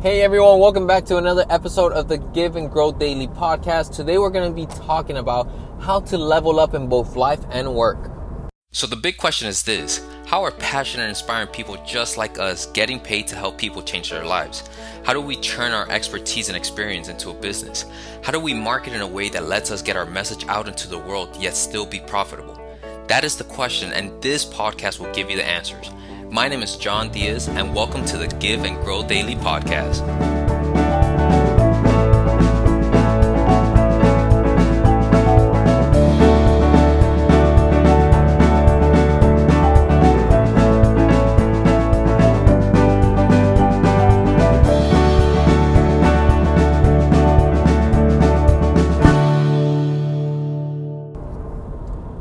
[0.00, 3.96] Hey everyone, welcome back to another episode of the Give and Grow Daily podcast.
[3.96, 7.74] Today we're going to be talking about how to level up in both life and
[7.74, 8.08] work.
[8.70, 12.66] So, the big question is this How are passionate and inspiring people just like us
[12.66, 14.70] getting paid to help people change their lives?
[15.02, 17.84] How do we turn our expertise and experience into a business?
[18.22, 20.88] How do we market in a way that lets us get our message out into
[20.88, 22.56] the world yet still be profitable?
[23.08, 25.90] That is the question, and this podcast will give you the answers.
[26.30, 30.27] My name is Yohn Diaz, and welcome to the Give and Grow Daily Podcast.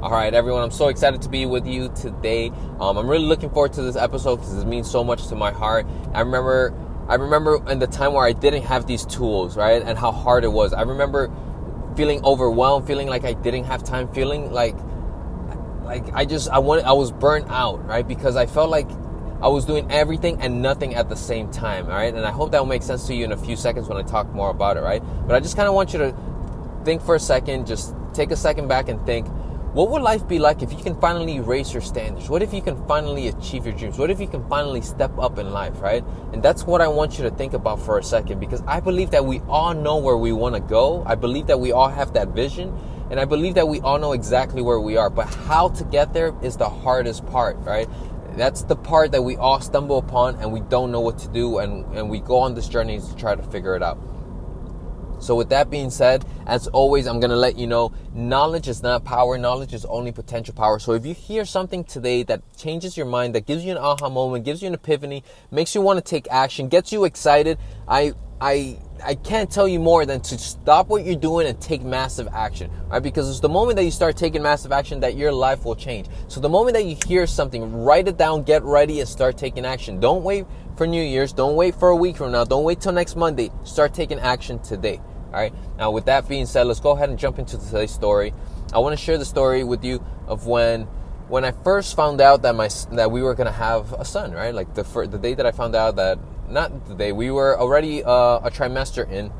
[0.08, 2.50] All right, everyone, I'm so excited to be with you today.
[2.80, 5.52] Um, I'm really looking forward to this episode because it means so much to my
[5.52, 5.86] heart.
[6.14, 6.74] I remember,
[7.10, 10.46] I remember in the time where I didn't have these tools, right, and how hard
[10.46, 10.72] it was.
[10.72, 11.30] I remember
[11.98, 14.78] feeling overwhelmed, feeling like I didn't have time, feeling like,
[15.84, 18.90] like I just I wanted, I was burnt out, right, because I felt like
[19.42, 22.14] I was doing everything and nothing at the same time, all right.
[22.14, 24.04] And I hope that will make sense to you in a few seconds when I
[24.04, 25.04] talk more about it, right.
[25.28, 26.16] But I just kind of want you to
[26.86, 29.28] think for a second, just take a second back and think
[29.74, 32.30] what would life be like if you can finally raise your standards?
[32.30, 33.98] What if you can finally achieve your dreams?
[33.98, 36.04] What if you can finally step up in life, right?
[36.34, 39.12] And that's what I want you to think about for a second because I believe
[39.12, 41.04] that we all know where we want to go.
[41.06, 42.76] I believe that we all have that vision.
[43.12, 45.10] And I believe that we all know exactly where we are.
[45.10, 47.88] But how to get there is the hardest part, right?
[48.36, 51.60] That's the part that we all stumble upon and we don't know what to do.
[51.60, 53.98] And, and we go on this journey to try to figure it out.
[55.20, 58.84] So, with that being said, as always, I'm going to let you know knowledge is
[58.84, 60.80] not power, knowledge is only potential power.
[60.80, 64.10] So, if you hear something today that changes your mind, that gives you an aha
[64.10, 67.58] moment, gives you an epiphany, makes you want to take action, gets you excited,
[67.88, 71.82] I, I, I can't tell you more than to stop what you're doing and take
[71.82, 73.02] massive action, right?
[73.02, 76.08] Because it's the moment that you start taking massive action that your life will change.
[76.28, 79.66] So, the moment that you hear something, write it down, get ready, and start taking
[79.66, 80.00] action.
[80.00, 80.46] Don't wait
[80.78, 81.34] for New Year's.
[81.34, 82.44] Don't wait for a week from now.
[82.44, 83.50] Don't wait till next Monday.
[83.64, 85.02] Start taking action today.
[85.28, 85.54] All right.
[85.78, 88.34] Now, with that being said, let's go ahead and jump into today's story.
[88.74, 90.84] I want to share the story with you of when
[91.30, 94.32] when I first found out that my that we were gonna have a son.
[94.32, 97.32] Right, like the first, the day that I found out that not the day we
[97.32, 99.32] were already uh, a trimester in.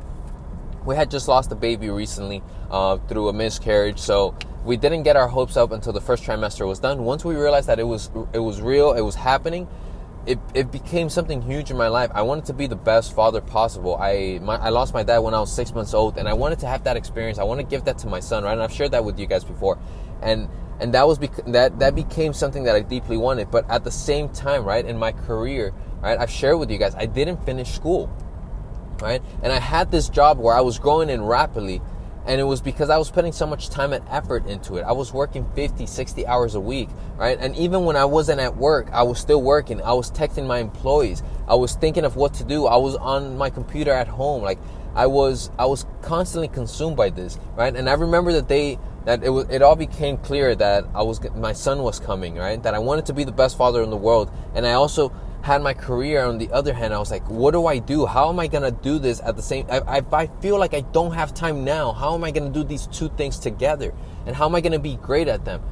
[0.84, 4.34] We had just lost a baby recently uh, through a miscarriage, so
[4.64, 7.04] we didn't get our hopes up until the first trimester was done.
[7.04, 9.68] Once we realized that it was it was real, it was happening,
[10.26, 12.10] it, it became something huge in my life.
[12.14, 13.96] I wanted to be the best father possible.
[13.96, 16.58] I my, I lost my dad when I was six months old, and I wanted
[16.60, 17.38] to have that experience.
[17.38, 18.52] I want to give that to my son, right?
[18.52, 19.78] And I've shared that with you guys before,
[20.22, 20.48] and
[20.80, 23.50] and that was bec- that that became something that I deeply wanted.
[23.50, 26.94] But at the same time, right, in my career, right, I've shared with you guys,
[26.94, 28.10] I didn't finish school,
[29.00, 31.80] right, and I had this job where I was growing in rapidly,
[32.28, 34.82] and it was because I was putting so much time and effort into it.
[34.82, 37.38] I was working 50, 60 hours a week, right?
[37.40, 39.80] And even when I wasn't at work, I was still working.
[39.82, 41.22] I was texting my employees.
[41.48, 42.66] I was thinking of what to do.
[42.66, 44.42] I was on my computer at home.
[44.42, 44.58] Like
[44.94, 47.74] I was I was constantly consumed by this, right?
[47.74, 51.20] And I remember the day that it was it all became clear that I was
[51.34, 52.62] my son was coming, right?
[52.62, 54.30] That I wanted to be the best father in the world.
[54.54, 55.12] And I also
[55.48, 58.04] had my career on the other hand i was like what do i do?
[58.04, 60.82] How am i gonna do this at the same I, I, I feel like i
[60.98, 61.92] don't have time now.
[61.92, 63.94] How am i gonna do these two things together?
[64.26, 65.62] And how am i gonna be great at them?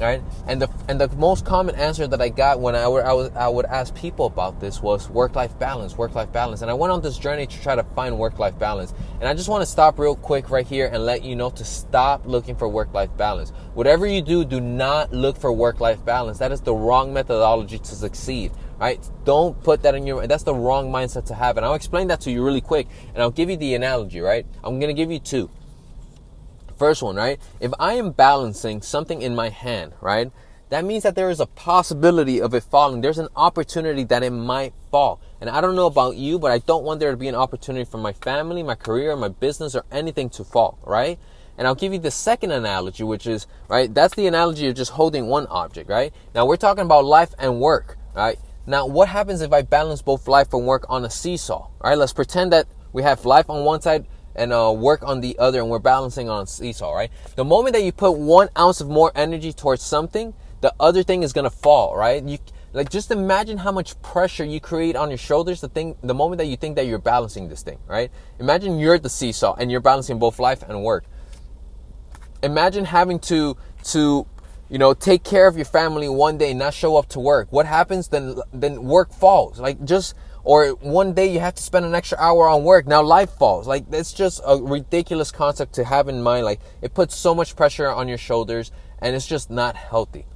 [0.00, 0.20] Right?
[0.48, 3.30] And the and the most common answer that i got when i would i, was,
[3.36, 6.62] I would ask people about this was work-life balance work-life balance.
[6.62, 8.92] And i went on this journey to try to find work-life balance.
[9.20, 11.64] And i just want to stop real quick right here and let you know to
[11.64, 13.50] stop looking for work-life balance.
[13.74, 16.38] Whatever you do do not look for work-life balance.
[16.38, 18.98] That is the wrong methodology to succeed right?
[19.24, 21.56] Don't put that in your that's the wrong mindset to have.
[21.56, 24.46] And I'll explain that to you really quick and I'll give you the analogy, right?
[24.64, 25.50] I'm gonna give you two.
[26.78, 27.38] First one, right?
[27.60, 30.32] If I am balancing something in my hand, right?
[30.70, 33.00] That means that there is a possibility of it falling.
[33.00, 35.20] There's an opportunity that it might fall.
[35.40, 37.84] And I don't know about you, but I don't want there to be an opportunity
[37.84, 41.18] for my family, my career, my business, or anything to fall, right?
[41.58, 44.92] And I'll give you the second analogy, which is, right, that's the analogy of just
[44.92, 46.14] holding one object, right?
[46.36, 48.38] Now we're talking about life and work, right?
[48.70, 51.54] Now, what happens if I balance both life and work on a seesaw?
[51.56, 54.06] All right, let's pretend that we have life on one side
[54.36, 57.10] and uh, work on the other, and we're balancing on a seesaw, right?
[57.34, 61.24] The moment that you put one ounce of more energy towards something, the other thing
[61.24, 62.22] is gonna fall, right?
[62.22, 62.38] You
[62.72, 66.38] like just imagine how much pressure you create on your shoulders the thing the moment
[66.38, 68.12] that you think that you're balancing this thing, right?
[68.38, 71.06] Imagine you're the seesaw and you're balancing both life and work.
[72.44, 74.26] Imagine having to to
[74.70, 77.48] you know, take care of your family one day, not show up to work.
[77.50, 78.40] What happens then?
[78.52, 79.58] Then work falls.
[79.58, 82.86] Like just Or one day you have to spend an extra hour on work.
[82.86, 83.66] Now life falls.
[83.66, 86.44] Like it's just a ridiculous concept to have in mind.
[86.44, 90.26] Like it puts so much pressure on your shoulders and it's just not healthy.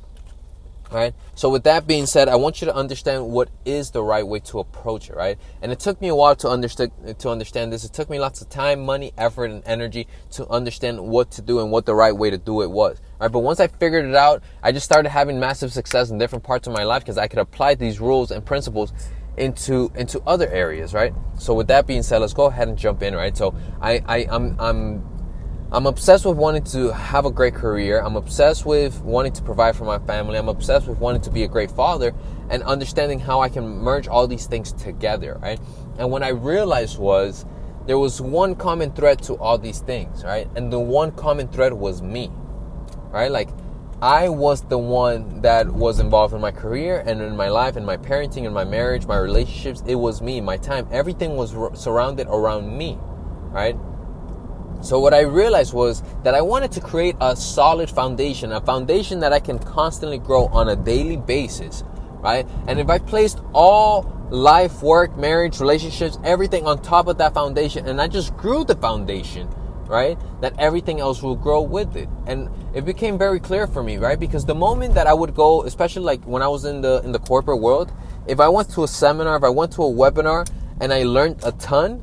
[0.94, 1.12] Right?
[1.34, 4.38] So with that being said, I want you to understand what is the right way
[4.40, 5.36] to approach it, right?
[5.60, 7.84] And it took me a while to understand to understand this.
[7.84, 11.60] It took me lots of time, money, effort, and energy to understand what to do
[11.60, 13.00] and what the right way to do it was.
[13.20, 13.30] Right?
[13.30, 16.68] But once I figured it out, I just started having massive success in different parts
[16.68, 18.92] of my life because I could apply these rules and principles
[19.36, 21.12] into into other areas, right?
[21.38, 23.36] So with that being said, let's go ahead and jump in, right?
[23.36, 25.13] So I, I I'm I'm
[25.74, 28.00] I'm obsessed with wanting to have a great career.
[28.00, 30.38] I'm obsessed with wanting to provide for my family.
[30.38, 32.14] I'm obsessed with wanting to be a great father
[32.48, 35.58] and understanding how I can merge all these things together, right?
[35.98, 37.44] And what I realized was
[37.88, 40.48] there was one common thread to all these things, right?
[40.54, 42.30] And the one common thread was me,
[43.10, 43.32] right?
[43.32, 43.48] Like
[44.00, 47.84] I was the one that was involved in my career and in my life and
[47.84, 49.82] my parenting and my marriage, my relationships.
[49.88, 50.86] It was me, my time.
[50.92, 52.96] Everything was surrounded around me,
[53.50, 53.76] right?
[54.84, 59.18] So what I realized was that I wanted to create a solid foundation, a foundation
[59.20, 61.82] that I can constantly grow on a daily basis,
[62.20, 62.46] right?
[62.68, 67.86] And if I placed all life, work, marriage, relationships, everything on top of that foundation
[67.86, 69.48] and I just grew the foundation,
[69.86, 70.18] right?
[70.42, 72.10] That everything else will grow with it.
[72.26, 74.20] And it became very clear for me, right?
[74.20, 77.12] Because the moment that I would go, especially like when I was in the in
[77.12, 77.90] the corporate world,
[78.26, 80.46] if I went to a seminar, if I went to a webinar
[80.78, 82.02] and I learned a ton,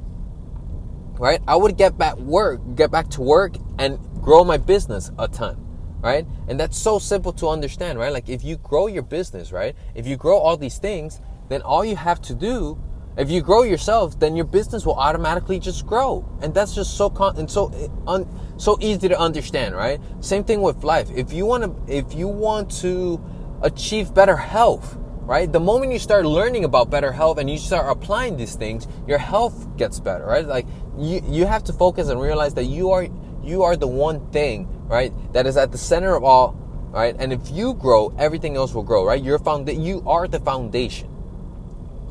[1.21, 1.39] right?
[1.47, 5.56] I would get back work, get back to work and grow my business a ton,
[6.01, 6.25] right?
[6.47, 8.12] And that's so simple to understand, right?
[8.12, 9.75] Like if you grow your business, right?
[9.94, 12.81] If you grow all these things, then all you have to do
[13.18, 17.09] if you grow yourself, then your business will automatically just grow, and that's just so
[17.09, 17.69] con- and so
[18.07, 18.25] un-
[18.57, 20.00] so easy to understand, right?
[20.21, 21.09] Same thing with life.
[21.13, 23.21] If you want to, if you want to
[23.63, 24.97] achieve better health,
[25.31, 25.51] right?
[25.51, 29.18] The moment you start learning about better health and you start applying these things, your
[29.18, 30.45] health gets better, right?
[30.45, 30.65] Like
[30.98, 33.08] you you have to focus and realize that you are
[33.44, 35.14] you are the one thing, right?
[35.34, 36.56] That is at the center of all,
[36.92, 37.16] right?
[37.18, 39.22] And if you grow, everything else will grow, right?
[39.22, 41.08] Your found you are the foundation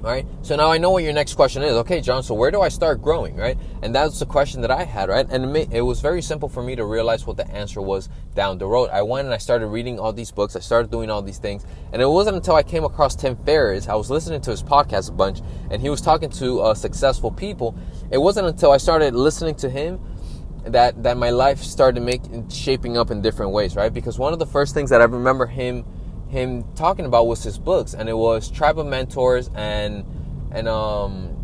[0.00, 0.26] right?
[0.42, 1.72] So now I know what your next question is.
[1.72, 3.58] Okay, Yohn, so where do I start growing, right?
[3.82, 5.26] And that's the question that I had, right?
[5.30, 8.66] And it was very simple for me to realize what the answer was down the
[8.66, 8.90] road.
[8.90, 10.56] I went and I started reading all these books.
[10.56, 11.64] I started doing all these things.
[11.92, 15.10] And it wasn't until I came across Tim Ferriss, I was listening to his podcast
[15.10, 17.76] a bunch, and he was talking to uh, successful people.
[18.10, 20.00] It wasn't until I started listening to him
[20.64, 23.92] that that my life started making shaping up in different ways, right?
[23.92, 25.84] Because one of the first things that I remember him
[26.30, 30.04] him talking about was his books, and it was Tribe of Mentors and
[30.52, 31.36] and um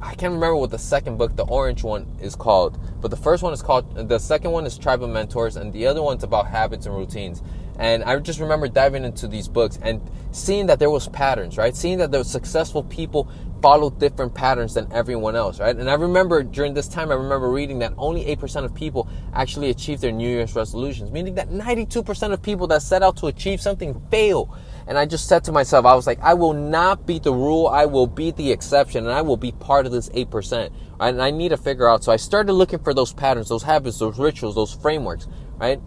[0.00, 2.76] I can't remember what the second book, the orange one, is called.
[3.00, 5.86] But the first one is called the second one is Tribe of Mentors, and the
[5.86, 7.42] other one's about habits and routines.
[7.82, 10.00] And I just remember diving into these books and
[10.30, 11.74] seeing that there was patterns, right?
[11.74, 13.28] Seeing that there successful people
[13.60, 15.74] follow different patterns than everyone else, right?
[15.74, 19.70] And I remember during this time, I remember reading that only 8% of people actually
[19.70, 23.60] achieve their New Year's resolutions, meaning that 92% of people that set out to achieve
[23.60, 24.56] something fail.
[24.86, 27.66] And I just said to myself, I was like, I will not be the rule,
[27.66, 30.70] I will be the exception, and I will be part of this 8%.
[31.00, 31.08] Right?
[31.08, 32.04] And I need to figure out.
[32.04, 35.26] So I started looking for those patterns, those habits, those rituals, those frameworks,
[35.56, 35.80] right?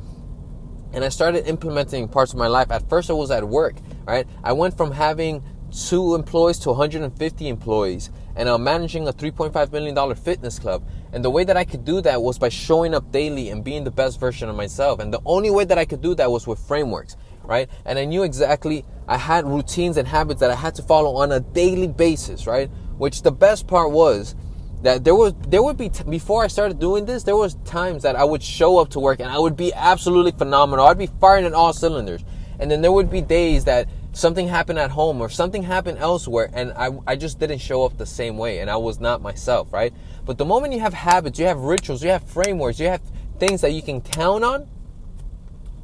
[0.96, 2.72] And I started implementing parts of my life.
[2.72, 3.76] At first, it was at work,
[4.06, 4.26] right?
[4.44, 10.16] I went from having two employees to 150 employees and I'm managing a $3.5 million
[10.16, 10.88] fitness club.
[11.12, 13.84] And the way that I could do that was by showing up daily and being
[13.84, 15.00] the best version of myself.
[15.00, 17.70] And the only way that I could do that was with frameworks, right?
[17.86, 21.32] And I knew exactly, I had routines and habits that I had to follow on
[21.32, 22.70] a daily basis, right?
[22.98, 24.36] Which the best part was
[24.82, 28.04] that there was there would be t- before I started doing this, there was times
[28.04, 30.86] that I would show up to work and I would be absolutely phenomenal.
[30.86, 32.24] I'd be firing in all cylinders.
[32.60, 36.50] And then there would be days that something happened at home or something happened elsewhere
[36.54, 39.74] and I, I just didn't show up the same way and I was not myself,
[39.74, 39.94] right?
[40.26, 43.02] But the moment you have habits, you have rituals, you have frameworks, you have
[43.40, 44.68] things that you can count on,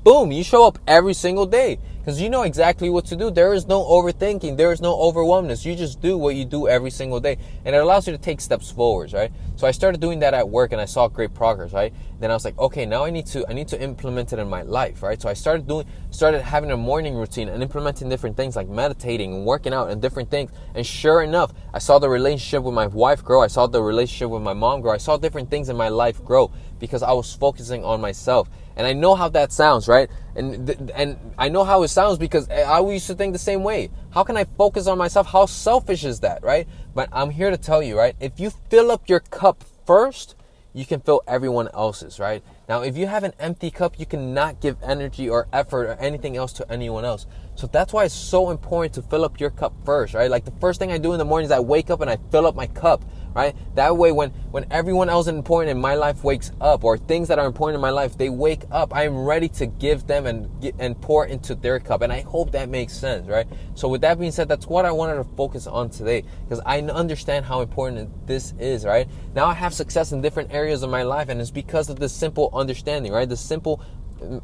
[0.04, 3.30] boom, you show up every single day because you know exactly what to do.
[3.30, 5.64] There is no overthinking, there is no overwhelmness.
[5.64, 8.42] You just do what you do every single day, and it allows you to take
[8.42, 9.32] steps forwards, right?
[9.56, 11.94] So I started doing that at work, and I saw great progress, right?
[12.20, 14.50] Then I was like, okay, now I need to I need to implement it in
[14.50, 15.22] my life, right?
[15.22, 19.34] So I started doing started having a morning routine and implementing different things like meditating
[19.34, 20.52] and working out and different things.
[20.74, 23.42] And sure enough, I saw the relationship with my wife grow.
[23.42, 24.92] I saw the relationship with my mom grow.
[24.92, 28.50] I saw different things in my life grow because I was focusing on myself.
[28.76, 30.10] And I know how that sounds, right?
[30.36, 33.64] And th- and I know how it sounds because I used to think the same
[33.64, 33.90] way.
[34.12, 35.28] How can I focus on myself?
[35.28, 36.68] How selfish is that, right?
[36.96, 38.16] But I'm here to tell you, right?
[38.20, 40.36] If you fill up your cup first,
[40.74, 42.44] you can fill everyone else's, right?
[42.70, 46.38] Now, if you have an empty cup, you cannot give energy or effort or anything
[46.38, 47.28] else to anyone else.
[47.56, 50.32] So that's why it's so important to fill up your cup first, right?
[50.32, 52.18] Like the first thing I do in the morning is I wake up and I
[52.32, 53.56] fill up my cup right?
[53.76, 57.40] That way, when when everyone else important in my life wakes up, or things that
[57.40, 60.50] are important in my life, they wake up, I am ready to give them and
[60.80, 62.02] and pour into their cup.
[62.02, 63.48] And I hope that makes sense, right?
[63.76, 66.82] So with that being said, that's what I wanted to focus on today because I
[66.82, 69.08] understand how important this is, right?
[69.34, 72.14] Now I have success in different areas of my life, and it's because of this
[72.14, 73.28] simple understanding, right?
[73.28, 73.82] The simple
[74.22, 74.42] mm,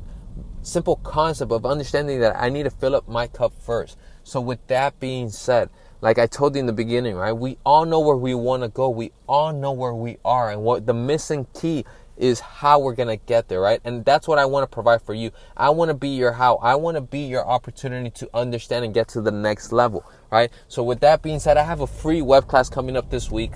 [0.61, 3.97] simple concept of understanding that I need to fill up my cup first.
[4.23, 5.69] So with that being said,
[6.01, 7.33] like I told you in the beginning, right?
[7.33, 8.89] We all know where we want to go.
[8.89, 10.51] We all know where we are.
[10.51, 11.85] And what the missing key
[12.17, 13.79] is how we're going to get there, right?
[13.83, 15.31] And that's what I want to provide for you.
[15.55, 16.55] I want to be your how.
[16.55, 20.51] I want to be your opportunity to understand and get to the next level, right?
[20.67, 23.51] So with that being said, I have a free web class coming up this week.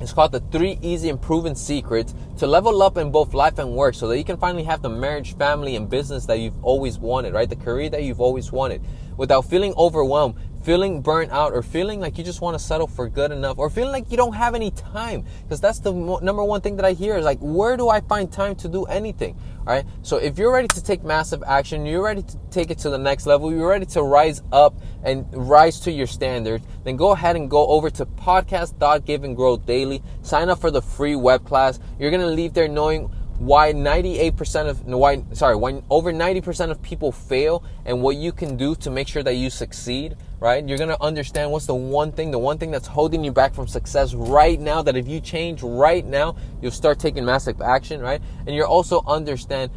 [0.00, 3.72] It's called the three easy and proven secrets to level up in both life and
[3.72, 6.98] work so that you can finally have the marriage, family, and business that you've always
[6.98, 7.50] wanted, right?
[7.50, 8.82] The career that you've always wanted
[9.18, 13.08] without feeling overwhelmed feeling burnt out or feeling like you just want to settle for
[13.08, 15.24] good enough or feeling like you don't have any time.
[15.42, 18.00] Because that's the mo- number one thing that i hear is like where do i
[18.00, 21.84] find time to do anything all right so if you're ready to take massive action
[21.86, 25.26] you're ready to take it to the next level you're ready to rise up and
[25.32, 30.02] rise to your standards then go ahead and go over to podcast.give and grow daily.
[30.22, 31.78] Sign up for the free web class.
[31.98, 36.82] You're going to leave there knowing why 98% of why sorry why over 90% of
[36.82, 40.78] people fail and what you can do to make sure that you succeed right you're
[40.78, 43.68] going to understand what's the one thing the one thing that's holding you back from
[43.68, 48.20] success right now that if you change right now you'll start taking massive action right
[48.46, 49.70] and you'll also understand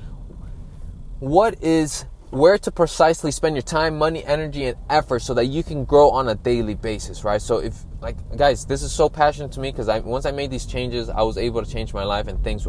[1.20, 5.62] what is where to precisely spend your time money energy and effort so that you
[5.62, 9.52] can grow on a daily basis right so if like guys this is so passionate
[9.52, 12.04] to me because i once i made these changes i was able to change my
[12.04, 12.68] life and things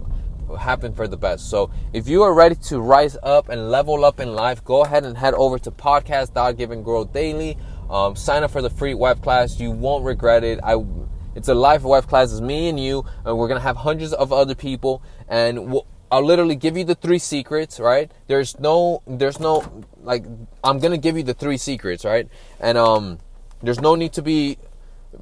[0.56, 1.50] happen for the best.
[1.50, 5.04] So if you are ready to rise up and level up in life, go ahead
[5.04, 7.58] and head over to podcast.give and grow daily.
[7.90, 9.58] Um, sign up for the free web class.
[9.60, 10.60] You won't regret it.
[10.62, 10.76] I
[11.34, 12.32] it's a live web class.
[12.32, 16.24] It's me and you, and we're gonna have hundreds of other people, and we'll, I'll
[16.24, 17.80] literally give you the three secrets.
[17.80, 18.10] Right?
[18.26, 20.24] There's no, there's no like
[20.62, 22.04] I'm gonna give you the three secrets.
[22.04, 22.28] Right?
[22.60, 23.18] And um,
[23.62, 24.58] there's no need to be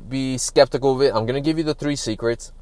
[0.08, 1.14] be skeptical of it.
[1.14, 2.52] I'm gonna give you the three secrets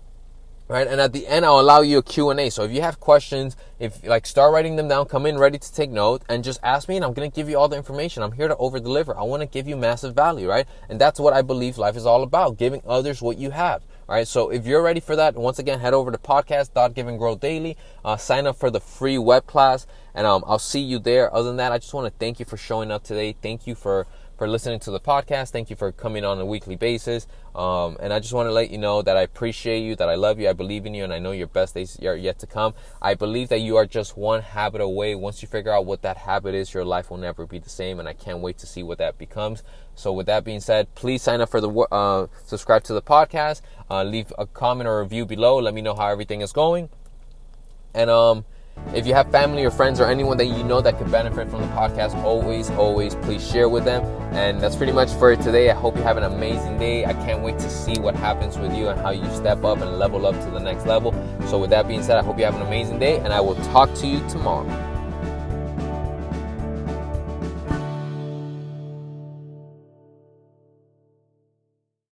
[0.70, 3.56] right and at the end i'll allow you a q&a so if you have questions
[3.80, 6.88] if like start writing them down come in ready to take note and just ask
[6.88, 8.22] me and i'm going to give you all the information.
[8.22, 10.66] I'm here to over deliver i want to give you massive value right?
[10.88, 14.16] And that's what i believe life is all about giving others what you have all
[14.16, 14.28] right?
[14.28, 18.46] So if you're ready for that once again head over to podcast.give daily uh, sign
[18.46, 21.34] up for the free web class and um, i'll see you there.
[21.34, 23.34] Other than that i just want to thank you for showing up today.
[23.40, 24.06] Thank you for
[24.40, 25.50] for listening to the podcast.
[25.50, 27.26] Thank you for coming on a weekly basis.
[27.54, 30.14] Um, and I just want to let you know that I appreciate you, that I
[30.14, 32.46] love you, I believe in you, and I know your best days are yet to
[32.46, 32.72] come.
[33.02, 35.14] I believe that you are just one habit away.
[35.14, 38.00] Once you figure out what that habit is, your life will never be the same,
[38.00, 39.62] and I can't wait to see what that becomes.
[39.94, 43.60] So, with that being said, please sign up for the uh, subscribe to the podcast,
[43.90, 45.58] uh, leave a comment or review below.
[45.58, 46.88] Let me know how everything is going,
[47.92, 48.46] and um
[48.94, 51.60] if you have family or friends or anyone that you know that could benefit from
[51.60, 54.04] the podcast, always, always please share with them.
[54.34, 55.70] And that's pretty much for today.
[55.70, 57.04] I hope you have an amazing day.
[57.04, 59.98] I can't wait to see what happens with you and how you step up and
[59.98, 61.12] level up to the next level.
[61.46, 63.56] So, with that being said, I hope you have an amazing day and I will
[63.72, 64.89] talk to you tomorrow.